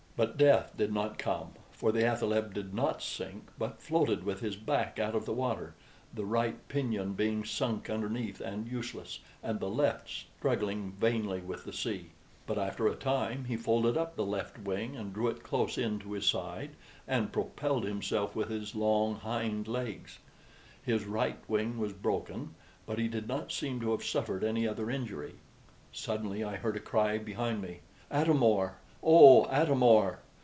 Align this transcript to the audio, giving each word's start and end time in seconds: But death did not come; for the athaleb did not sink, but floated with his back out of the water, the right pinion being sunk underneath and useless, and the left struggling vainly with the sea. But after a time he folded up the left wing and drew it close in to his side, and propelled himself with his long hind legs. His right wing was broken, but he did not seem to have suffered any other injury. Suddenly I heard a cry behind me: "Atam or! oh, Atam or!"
But 0.17 0.37
death 0.37 0.77
did 0.77 0.93
not 0.93 1.17
come; 1.17 1.53
for 1.71 1.91
the 1.91 2.05
athaleb 2.05 2.53
did 2.53 2.75
not 2.75 3.01
sink, 3.01 3.47
but 3.57 3.81
floated 3.81 4.23
with 4.23 4.39
his 4.39 4.55
back 4.55 4.99
out 4.99 5.15
of 5.15 5.25
the 5.25 5.33
water, 5.33 5.73
the 6.13 6.25
right 6.25 6.67
pinion 6.67 7.13
being 7.13 7.43
sunk 7.43 7.89
underneath 7.89 8.39
and 8.39 8.67
useless, 8.67 9.21
and 9.41 9.59
the 9.59 9.67
left 9.69 10.07
struggling 10.37 10.91
vainly 10.91 11.39
with 11.39 11.63
the 11.65 11.73
sea. 11.73 12.11
But 12.45 12.59
after 12.59 12.87
a 12.87 12.93
time 12.93 13.45
he 13.45 13.57
folded 13.57 13.97
up 13.97 14.15
the 14.15 14.25
left 14.25 14.59
wing 14.59 14.95
and 14.95 15.11
drew 15.11 15.27
it 15.27 15.41
close 15.41 15.75
in 15.75 15.97
to 15.99 16.11
his 16.13 16.27
side, 16.27 16.75
and 17.07 17.33
propelled 17.33 17.85
himself 17.85 18.35
with 18.35 18.49
his 18.49 18.75
long 18.75 19.15
hind 19.15 19.67
legs. 19.67 20.19
His 20.83 21.05
right 21.05 21.39
wing 21.49 21.79
was 21.79 21.93
broken, 21.93 22.53
but 22.85 22.99
he 22.99 23.07
did 23.07 23.27
not 23.27 23.51
seem 23.51 23.79
to 23.79 23.89
have 23.89 24.03
suffered 24.03 24.43
any 24.43 24.67
other 24.67 24.91
injury. 24.91 25.37
Suddenly 25.91 26.43
I 26.43 26.57
heard 26.57 26.75
a 26.75 26.79
cry 26.79 27.17
behind 27.17 27.63
me: 27.63 27.79
"Atam 28.11 28.43
or! 28.43 28.77
oh, 29.03 29.47
Atam 29.47 29.81
or!" 29.81 30.19